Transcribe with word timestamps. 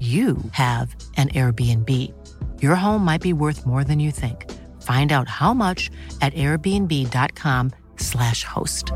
you 0.00 0.36
have 0.52 0.94
an 1.16 1.30
Airbnb. 1.30 2.12
Your 2.60 2.74
home 2.74 3.02
might 3.02 3.22
be 3.22 3.32
worth 3.32 3.64
more 3.64 3.84
than 3.84 3.98
you 3.98 4.10
think. 4.10 4.52
Find 4.82 5.12
out 5.12 5.28
how 5.28 5.54
much 5.54 5.90
at 6.20 6.34
airbnb.com/slash 6.34 8.44
host. 8.44 8.92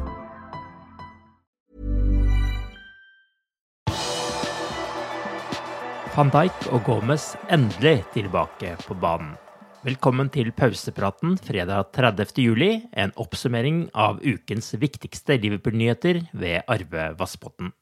Van 6.15 6.29
Dijk 6.29 6.73
og 6.75 6.85
Gomez 6.85 7.35
endelig 7.49 8.05
tilbake 8.13 8.77
på 8.87 8.95
banen. 8.95 9.37
Velkommen 9.81 10.29
til 10.29 10.51
pausepraten 10.53 11.39
fredag 11.41 11.95
30. 11.97 12.37
juli, 12.45 12.83
en 12.93 13.15
oppsummering 13.17 13.87
av 13.97 14.19
ukens 14.21 14.75
viktigste 14.77 15.41
Liverpool-nyheter 15.41 16.21
ved 16.37 16.69
Arve 16.69 17.17
Vassbotn. 17.17 17.73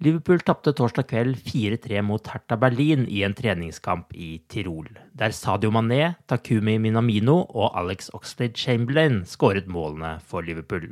Liverpool 0.00 0.40
tapte 0.40 0.72
torsdag 0.72 1.10
kveld 1.10 1.42
4-3 1.44 2.00
mot 2.08 2.28
Hertha 2.32 2.56
Berlin 2.56 3.02
i 3.04 3.18
en 3.26 3.34
treningskamp 3.36 4.14
i 4.16 4.38
Tirol, 4.48 4.86
der 5.12 5.34
Sadio 5.36 5.68
Mané, 5.76 6.14
Takumi 6.24 6.78
Minamino 6.80 7.42
og 7.52 7.76
Alex 7.76 8.08
Oxlade 8.16 8.56
Chamberlain 8.56 9.20
skåret 9.28 9.68
målene 9.68 10.14
for 10.24 10.40
Liverpool. 10.40 10.88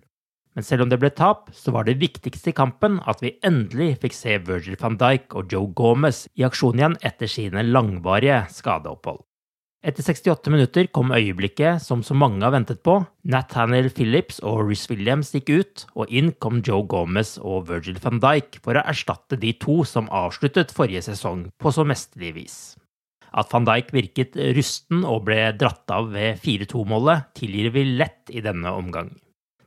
Men 0.53 0.67
selv 0.67 0.85
om 0.85 0.93
det 0.93 0.99
ble 1.01 1.09
tap, 1.09 1.49
så 1.57 1.73
var 1.73 1.89
det 1.89 1.97
viktigste 2.03 2.53
i 2.53 2.57
kampen 2.59 2.99
at 3.09 3.25
vi 3.25 3.39
endelig 3.49 3.95
fikk 4.05 4.19
se 4.19 4.37
Virgil 4.45 4.77
van 4.77 5.01
Dijk 5.01 5.39
og 5.41 5.57
Joe 5.57 5.73
Gomez 5.73 6.27
i 6.37 6.45
aksjon 6.45 6.77
igjen 6.77 7.01
etter 7.01 7.33
sine 7.33 7.65
langvarige 7.65 8.43
skadeopphold. 8.53 9.25
Etter 9.79 10.03
68 10.03 10.51
minutter 10.51 10.89
kom 10.91 11.13
øyeblikket 11.15 11.79
som 11.85 12.01
så 12.03 12.15
mange 12.19 12.43
har 12.43 12.51
ventet 12.51 12.81
på. 12.83 12.97
Nathaniel 13.23 13.93
Phillips 13.95 14.41
og 14.43 14.65
Rhys 14.67 14.89
Williams 14.91 15.31
gikk 15.37 15.53
ut, 15.55 15.85
og 15.95 16.11
inn 16.11 16.33
kom 16.43 16.59
Joe 16.67 16.83
Gomez 16.91 17.37
og 17.39 17.69
Virgil 17.69 18.01
van 18.03 18.19
Dijk 18.25 18.59
for 18.65 18.75
å 18.75 18.83
erstatte 18.83 19.39
de 19.39 19.53
to 19.63 19.85
som 19.87 20.11
avsluttet 20.11 20.75
forrige 20.75 21.05
sesong 21.07 21.47
på 21.63 21.71
så 21.71 21.87
mesterlig 21.87 22.35
vis. 22.41 22.59
At 23.31 23.55
van 23.55 23.69
Dijk 23.69 23.95
virket 23.95 24.35
rusten 24.59 25.07
og 25.07 25.29
ble 25.29 25.45
dratt 25.61 25.95
av 25.95 26.11
ved 26.11 26.43
4-2-målet, 26.43 27.31
tilgir 27.39 27.71
vi 27.77 27.87
lett 27.93 28.35
i 28.35 28.43
denne 28.43 28.75
omgang. 28.75 29.15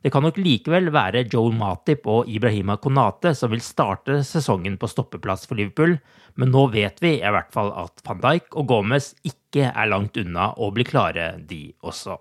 Det 0.02 0.10
kan 0.10 0.24
nok 0.26 0.38
likevel 0.42 0.88
være 0.90 1.22
Joel 1.30 1.54
Matip 1.54 2.08
og 2.10 2.26
Ibrahima 2.30 2.74
Konate 2.82 3.36
som 3.38 3.52
vil 3.54 3.62
starte 3.62 4.18
sesongen 4.26 4.74
på 4.80 4.90
stoppeplass 4.90 5.46
for 5.46 5.60
Liverpool, 5.60 5.94
men 6.34 6.50
nå 6.50 6.64
vet 6.74 6.98
vi 7.04 7.14
i 7.20 7.32
hvert 7.36 7.52
fall 7.54 7.70
at 7.78 8.02
van 8.08 8.22
Dijk 8.24 8.56
og 8.58 8.66
Gomez 8.72 9.12
ikke 9.22 9.70
er 9.70 9.90
langt 9.92 10.18
unna 10.18 10.50
å 10.58 10.72
bli 10.74 10.86
klare, 10.88 11.36
de 11.38 11.68
også. 11.86 12.18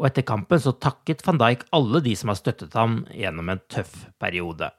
Og 0.00 0.08
etter 0.08 0.24
kampen 0.28 0.60
så 0.60 0.72
takket 0.72 1.20
van 1.26 1.40
Dijk 1.42 1.66
alle 1.76 2.00
de 2.04 2.16
som 2.16 2.32
har 2.32 2.40
støttet 2.40 2.76
ham 2.76 3.02
gjennom 3.12 3.52
en 3.52 3.64
tøff 3.68 4.06
periode. 4.20 4.72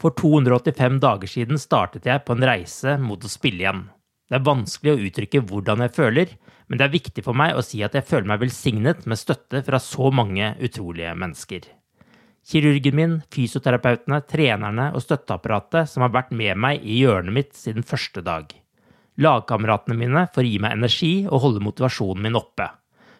For 0.00 0.16
285 0.16 1.02
dager 1.04 1.30
siden 1.30 1.60
startet 1.60 2.08
jeg 2.08 2.24
på 2.24 2.32
en 2.32 2.48
reise 2.48 2.96
mot 3.00 3.20
å 3.20 3.30
spille 3.30 3.66
igjen. 3.66 3.84
Det 4.32 4.38
er 4.38 4.46
vanskelig 4.48 4.94
å 4.94 5.00
uttrykke 5.04 5.40
hvordan 5.44 5.82
jeg 5.84 5.92
føler, 5.92 6.30
men 6.72 6.78
det 6.80 6.86
er 6.86 6.92
viktig 6.94 7.20
for 7.26 7.36
meg 7.36 7.52
å 7.52 7.60
si 7.60 7.82
at 7.84 7.92
jeg 7.92 8.06
føler 8.08 8.30
meg 8.30 8.38
velsignet 8.40 9.02
med 9.04 9.18
støtte 9.20 9.60
fra 9.66 9.76
så 9.76 10.08
mange 10.08 10.54
utrolige 10.56 11.10
mennesker. 11.20 11.66
Kirurgen 12.48 12.96
min, 12.96 13.18
fysioterapeutene, 13.28 14.22
trenerne 14.24 14.86
og 14.96 15.04
støtteapparatet 15.04 15.90
som 15.92 16.06
har 16.06 16.14
vært 16.14 16.32
med 16.32 16.56
meg 16.64 16.80
i 16.80 17.02
hjørnet 17.02 17.36
mitt 17.36 17.52
siden 17.60 17.84
første 17.84 18.24
dag. 18.24 18.48
Lagkameratene 19.20 19.98
mine 20.00 20.24
for 20.32 20.40
å 20.40 20.48
gi 20.48 20.56
meg 20.64 20.78
energi 20.78 21.12
og 21.26 21.44
holde 21.44 21.62
motivasjonen 21.68 22.24
min 22.24 22.40
oppe. 22.40 22.70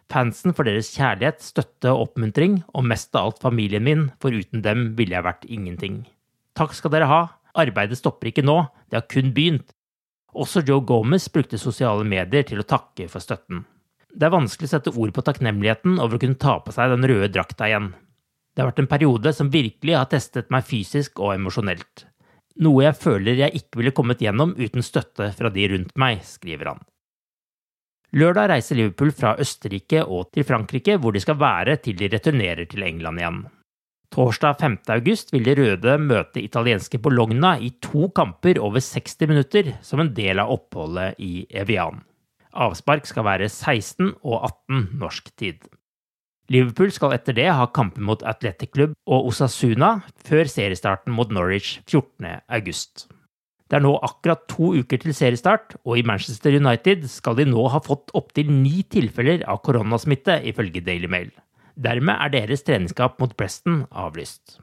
Fansen 0.09 0.57
for 0.57 0.65
deres 0.65 0.95
kjærlighet, 0.97 1.45
støtte 1.45 1.93
og 1.93 2.07
oppmuntring, 2.07 2.63
og 2.73 2.89
mest 2.89 3.13
av 3.13 3.29
alt 3.29 3.45
familien 3.45 3.85
min, 3.85 4.09
for 4.17 4.33
uten 4.33 4.65
dem 4.65 4.95
ville 4.97 5.19
jeg 5.19 5.29
vært 5.29 5.45
ingenting. 5.45 6.03
Takk 6.57 6.73
skal 6.73 6.97
dere 6.97 7.13
ha. 7.13 7.23
Arbeidet 7.53 8.01
stopper 8.01 8.33
ikke 8.33 8.49
nå, 8.49 8.63
det 8.89 9.03
har 9.03 9.09
kun 9.13 9.37
begynt. 9.37 9.77
Også 10.33 10.63
Joe 10.65 10.81
Gomez 10.89 11.29
brukte 11.33 11.61
sosiale 11.61 12.05
medier 12.09 12.47
til 12.49 12.63
å 12.63 12.69
takke 12.69 13.09
for 13.13 13.21
støtten. 13.21 13.67
Det 14.13 14.29
er 14.29 14.33
vanskelig 14.33 14.69
å 14.69 14.73
sette 14.75 14.93
ord 14.93 15.13
på 15.17 15.25
takknemligheten 15.25 15.99
over 16.01 16.17
å 16.17 16.23
kunne 16.23 16.41
ta 16.41 16.59
på 16.65 16.73
seg 16.73 16.93
den 16.93 17.09
røde 17.09 17.33
drakta 17.33 17.69
igjen. 17.69 17.93
Det 18.53 18.61
har 18.61 18.69
vært 18.69 18.83
en 18.83 18.91
periode 18.91 19.33
som 19.37 19.53
virkelig 19.53 19.97
har 19.97 20.09
testet 20.13 20.51
meg 20.53 20.67
fysisk 20.69 21.21
og 21.21 21.35
emosjonelt. 21.37 22.07
Noe 22.65 22.85
jeg 22.85 22.99
føler 23.01 23.39
jeg 23.41 23.63
ikke 23.63 23.81
ville 23.81 23.95
kommet 23.97 24.21
gjennom 24.21 24.53
uten 24.59 24.85
støtte 24.85 25.31
fra 25.37 25.53
de 25.53 25.69
rundt 25.73 25.95
meg, 26.01 26.21
skriver 26.29 26.75
han. 26.75 26.83
Lørdag 28.13 28.51
reiser 28.53 28.77
Liverpool 28.77 29.15
fra 29.17 29.33
Østerrike 29.41 30.03
og 30.05 30.35
til 30.37 30.45
Frankrike, 30.45 30.99
hvor 31.01 31.17
de 31.17 31.23
skal 31.25 31.39
være 31.41 31.79
til 31.81 31.97
de 31.97 32.11
returnerer 32.13 32.69
til 32.69 32.85
England 32.85 33.23
igjen. 33.23 33.39
Torsdag 34.13 34.59
5. 34.61 34.75
august 34.93 35.31
vil 35.33 35.47
de 35.47 35.55
røde 35.57 35.93
møte 35.97 36.43
italienske 36.45 36.99
Bologna 37.01 37.55
i 37.57 37.71
to 37.81 38.11
kamper 38.13 38.59
over 38.61 38.83
60 38.85 39.29
minutter 39.31 39.71
som 39.81 40.03
en 40.03 40.11
del 40.13 40.43
av 40.43 40.51
oppholdet 40.53 41.17
i 41.17 41.47
Evian. 41.49 42.03
Avspark 42.53 43.07
skal 43.09 43.25
være 43.25 43.47
16 43.49 44.11
og 44.21 44.35
18 44.69 44.83
norsk 45.01 45.31
tid. 45.41 45.65
Liverpool 46.53 46.93
skal 46.93 47.15
etter 47.17 47.39
det 47.39 47.47
ha 47.57 47.65
kamper 47.73 48.05
mot 48.05 48.21
Athletic 48.29 48.75
Club 48.75 48.93
og 49.09 49.31
Osasuna 49.31 49.95
før 50.29 50.51
seriestarten 50.51 51.15
mot 51.17 51.33
Norwich 51.33 51.79
14. 51.87 52.43
august. 52.53 53.07
Det 53.73 53.79
er 53.79 53.87
nå 53.87 53.95
akkurat 54.05 54.45
to 54.53 54.75
uker 54.77 55.01
til 55.01 55.17
seriestart, 55.17 55.79
og 55.89 55.97
i 55.97 56.05
Manchester 56.05 56.53
United 56.53 57.09
skal 57.09 57.39
de 57.39 57.49
nå 57.49 57.65
ha 57.73 57.81
fått 57.81 58.13
opptil 58.13 58.53
ni 58.53 58.83
tilfeller 58.85 59.47
av 59.49 59.63
koronasmitte, 59.65 60.37
ifølge 60.53 60.85
Daily 60.85 61.09
Mail. 61.09 61.33
Dermed 61.83 62.15
er 62.15 62.31
deres 62.31 62.63
treningskamp 62.67 63.19
mot 63.19 63.33
Preston 63.39 63.83
avlyst. 63.91 64.61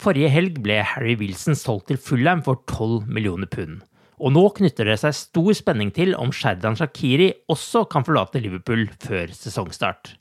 Forrige 0.00 0.28
helg 0.32 0.58
ble 0.64 0.80
Harry 0.84 1.14
Wilson 1.16 1.56
solgt 1.56 1.88
til 1.88 2.00
Fulham 2.00 2.42
for 2.44 2.60
12 2.68 3.06
millioner 3.08 3.48
pund. 3.48 3.80
Og 4.20 4.34
nå 4.34 4.42
knytter 4.58 4.88
det 4.90 4.98
seg 5.00 5.14
stor 5.16 5.54
spenning 5.56 5.90
til 5.94 6.14
om 6.18 6.32
Sherdan 6.34 6.76
Shakiri 6.78 7.30
også 7.50 7.84
kan 7.90 8.04
forlate 8.06 8.42
Liverpool 8.42 8.86
før 9.02 9.32
sesongstart. 9.34 10.14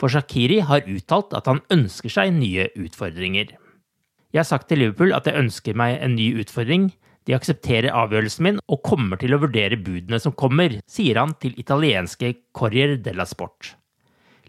For 0.00 0.12
Shakiri 0.12 0.60
har 0.66 0.88
uttalt 0.88 1.36
at 1.36 1.48
han 1.48 1.62
ønsker 1.72 2.12
seg 2.12 2.32
nye 2.36 2.68
utfordringer. 2.80 3.52
Jeg 4.30 4.40
har 4.40 4.48
sagt 4.48 4.70
til 4.70 4.82
Liverpool 4.82 5.14
at 5.16 5.28
jeg 5.28 5.40
ønsker 5.40 5.76
meg 5.78 5.98
en 6.00 6.16
ny 6.16 6.30
utfordring. 6.40 6.90
De 7.28 7.36
aksepterer 7.36 7.92
avgjørelsen 7.92 8.46
min 8.46 8.62
og 8.66 8.82
kommer 8.86 9.20
til 9.20 9.36
å 9.36 9.42
vurdere 9.42 9.78
budene 9.78 10.20
som 10.22 10.34
kommer, 10.34 10.80
sier 10.88 11.20
han 11.20 11.36
til 11.42 11.58
italienske 11.60 12.32
Corrier 12.56 12.96
della 13.04 13.28
Sport. 13.28 13.74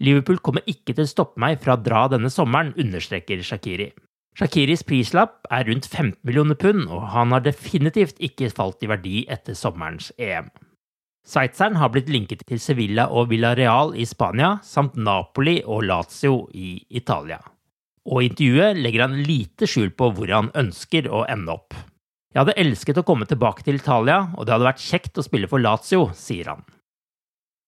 Liverpool 0.01 0.39
kommer 0.41 0.65
ikke 0.69 0.95
til 0.95 1.05
å 1.05 1.09
stoppe 1.09 1.41
meg 1.41 1.59
fra 1.61 1.75
å 1.77 1.81
dra 1.81 2.07
denne 2.09 2.31
sommeren, 2.33 2.73
understreker 2.79 3.43
Shakiri. 3.45 3.91
Shakiris 4.39 4.85
prislapp 4.87 5.45
er 5.51 5.67
rundt 5.67 5.85
15 5.89 6.15
millioner 6.25 6.55
pund, 6.55 6.87
og 6.87 7.09
han 7.13 7.33
har 7.35 7.43
definitivt 7.45 8.21
ikke 8.23 8.49
falt 8.55 8.81
i 8.81 8.89
verdi 8.89 9.23
etter 9.29 9.57
sommerens 9.57 10.09
EM. 10.17 10.47
Sveitseren 11.27 11.77
har 11.77 11.91
blitt 11.93 12.09
linket 12.09 12.45
til 12.49 12.59
Sevilla 12.63 13.05
og 13.13 13.29
Villarreal 13.29 13.93
i 13.93 14.07
Spania, 14.09 14.55
samt 14.65 14.95
Napoli 14.97 15.59
og 15.61 15.83
Lazio 15.85 16.47
i 16.57 16.79
Italia. 16.89 17.37
Og 18.09 18.23
i 18.23 18.31
intervjuet 18.31 18.79
legger 18.81 19.05
han 19.05 19.19
lite 19.27 19.69
skjul 19.69 19.91
på 19.93 20.09
hvor 20.15 20.33
han 20.33 20.49
ønsker 20.57 21.11
å 21.11 21.25
ende 21.29 21.53
opp. 21.53 21.75
Jeg 22.31 22.39
hadde 22.41 22.57
elsket 22.63 22.97
å 22.97 23.05
komme 23.05 23.27
tilbake 23.29 23.67
til 23.67 23.77
Italia, 23.77 24.31
og 24.33 24.47
det 24.47 24.55
hadde 24.55 24.69
vært 24.71 24.81
kjekt 24.81 25.19
å 25.19 25.25
spille 25.27 25.51
for 25.51 25.61
Lazio, 25.61 26.07
sier 26.17 26.55
han. 26.55 26.63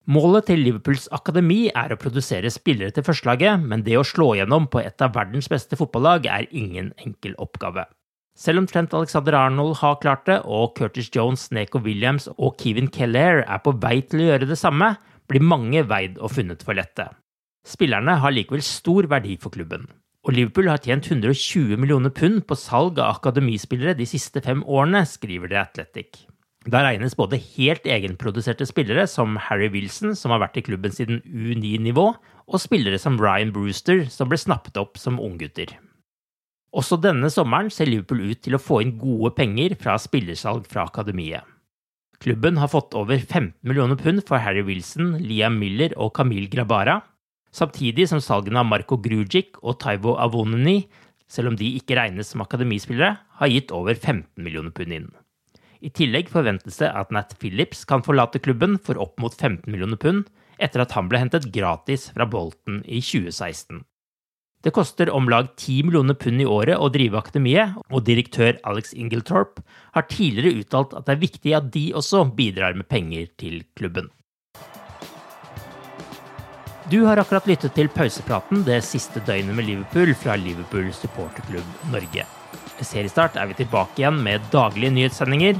Målet 0.03 0.49
til 0.49 0.59
Liverpools 0.59 1.05
akademi 1.15 1.69
er 1.71 1.93
å 1.93 1.97
produsere 1.99 2.49
spillere 2.51 2.91
til 2.91 3.05
førstelaget, 3.07 3.61
men 3.63 3.85
det 3.85 3.95
å 3.95 4.03
slå 4.03 4.33
gjennom 4.35 4.65
på 4.67 4.81
et 4.81 4.99
av 4.99 5.13
verdens 5.15 5.47
beste 5.47 5.79
fotballag 5.79 6.27
er 6.27 6.49
ingen 6.51 6.89
enkel 6.99 7.37
oppgave. 7.39 7.85
Selv 8.35 8.59
om 8.59 8.67
Trent 8.67 8.91
Alexander 8.97 9.37
Arnold 9.39 9.77
har 9.79 10.01
klart 10.03 10.25
det, 10.27 10.41
og 10.43 10.73
Curtis 10.75 11.07
Jones, 11.13 11.45
Neko 11.55 11.79
Williams 11.85 12.27
og 12.33 12.57
Kevin 12.59 12.91
Keller 12.91 13.45
er 13.45 13.63
på 13.63 13.77
vei 13.79 14.01
til 14.01 14.25
å 14.25 14.27
gjøre 14.33 14.49
det 14.49 14.59
samme, 14.59 14.97
blir 15.31 15.45
mange 15.45 15.85
veid 15.87 16.19
og 16.19 16.33
funnet 16.35 16.67
for 16.67 16.75
lette. 16.75 17.07
Spillerne 17.63 18.17
har 18.19 18.35
likevel 18.35 18.65
stor 18.65 19.07
verdi 19.07 19.37
for 19.39 19.55
klubben, 19.55 19.87
og 20.27 20.35
Liverpool 20.35 20.67
har 20.67 20.83
tjent 20.83 21.07
120 21.07 21.79
millioner 21.79 22.11
pund 22.11 22.43
på 22.49 22.59
salg 22.59 22.99
av 22.99 23.21
akademispillere 23.21 23.95
de 23.95 24.09
siste 24.09 24.43
fem 24.43 24.67
årene, 24.67 25.05
skriver 25.07 25.47
The 25.47 25.63
Athletic. 25.63 26.25
Da 26.63 26.79
regnes 26.85 27.15
både 27.19 27.39
helt 27.57 27.87
egenproduserte 27.89 28.63
spillere 28.69 29.03
som 29.11 29.35
Harry 29.49 29.67
Wilson, 29.73 30.13
som 30.15 30.31
har 30.31 30.39
vært 30.45 30.61
i 30.61 30.63
klubben 30.63 30.93
siden 30.95 31.19
U9-nivå, 31.27 32.05
og 32.47 32.61
spillere 32.61 32.99
som 32.99 33.17
Ryan 33.19 33.51
Brewster, 33.55 34.05
som 34.11 34.31
ble 34.31 34.39
snappet 34.39 34.79
opp 34.79 34.99
som 34.99 35.19
unggutter. 35.19 35.75
Også 36.73 36.97
denne 36.97 37.29
sommeren 37.29 37.69
ser 37.69 37.89
Liverpool 37.89 38.23
ut 38.31 38.39
til 38.45 38.55
å 38.55 38.61
få 38.61 38.79
inn 38.81 38.95
gode 38.97 39.33
penger 39.37 39.75
fra 39.79 39.97
spillersalg 40.01 40.65
fra 40.69 40.87
akademiet. 40.87 41.43
Klubben 42.23 42.57
har 42.57 42.71
fått 42.71 42.95
over 42.95 43.19
15 43.19 43.51
millioner 43.67 43.99
pund 43.99 44.23
for 44.25 44.39
Harry 44.39 44.63
Wilson, 44.63 45.17
Liam 45.19 45.59
Miller 45.59 45.91
og 45.99 46.13
Camille 46.15 46.47
Grabara, 46.49 47.01
samtidig 47.53 48.07
som 48.09 48.23
salgene 48.23 48.63
av 48.63 48.69
Marco 48.69 48.97
Grujic 48.97 49.59
og 49.61 49.81
Taivo 49.83 50.15
Avonini, 50.15 50.85
selv 51.27 51.51
om 51.51 51.59
de 51.59 51.75
ikke 51.75 51.99
regnes 51.99 52.31
som 52.31 52.41
akademispillere, 52.45 53.17
har 53.19 53.51
gitt 53.51 53.75
over 53.75 53.93
15 53.99 54.39
millioner 54.39 54.71
pund 54.71 54.95
inn. 54.95 55.11
I 55.83 55.91
tillegg 55.91 56.29
forventes 56.31 56.79
det 56.79 56.87
at 56.95 57.09
Nat 57.11 57.33
Phillips 57.41 57.83
kan 57.87 58.03
forlate 58.05 58.39
klubben 58.39 58.77
for 58.79 58.99
opp 59.03 59.19
mot 59.19 59.33
15 59.35 59.67
millioner 59.67 59.99
pund, 59.99 60.29
etter 60.63 60.83
at 60.83 60.93
han 60.95 61.09
ble 61.11 61.19
hentet 61.19 61.49
gratis 61.51 62.07
fra 62.13 62.27
Bolton 62.29 62.79
i 62.87 63.01
2016. 63.03 63.81
Det 64.63 64.71
koster 64.71 65.09
om 65.11 65.27
lag 65.27 65.49
10 65.57 65.89
millioner 65.89 66.15
pund 66.15 66.39
i 66.39 66.47
året 66.47 66.79
å 66.79 66.87
drive 66.87 67.19
akademiet, 67.19 67.75
og 67.91 68.05
direktør 68.07 68.55
Alex 68.63 68.93
Ingeltorp 68.95 69.59
har 69.97 70.07
tidligere 70.07 70.63
uttalt 70.63 70.95
at 70.95 71.09
det 71.09 71.17
er 71.17 71.25
viktig 71.25 71.55
at 71.57 71.67
de 71.73 71.89
også 71.99 72.23
bidrar 72.37 72.77
med 72.79 72.87
penger 72.87 73.27
til 73.35 73.65
klubben. 73.75 74.07
Du 76.87 77.01
har 77.03 77.19
akkurat 77.19 77.47
lyttet 77.49 77.75
til 77.75 77.91
pausepraten 77.91 78.63
det 78.63 78.79
siste 78.87 79.19
døgnet 79.27 79.55
med 79.57 79.67
Liverpool 79.67 80.15
fra 80.15 80.39
Liverpool 80.39 80.87
supporterklubb 80.95 81.91
Norge. 81.91 82.23
Ved 82.77 82.87
seriestart 82.87 83.35
er 83.39 83.51
vi 83.51 83.59
tilbake 83.59 83.99
igjen 83.99 84.23
med 84.23 84.43
daglige 84.53 84.95
nyhetssendinger. 84.95 85.59